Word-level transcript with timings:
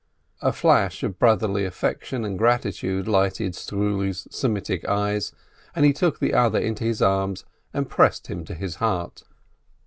A 0.41 0.51
flash 0.51 1.03
of 1.03 1.19
brotherly 1.19 1.63
affection 1.63 2.25
and 2.25 2.35
gratitude 2.35 3.07
lighted 3.07 3.53
Struli's 3.53 4.27
Semitic 4.31 4.83
eyes, 4.85 5.31
and 5.75 5.85
he 5.85 5.93
took 5.93 6.17
the 6.19 6.33
other 6.33 6.57
into 6.57 6.83
his 6.83 7.03
arms, 7.03 7.45
and 7.71 7.87
pressed 7.87 8.25
him 8.25 8.43
to 8.45 8.55
his 8.55 8.77
heart. 8.77 9.21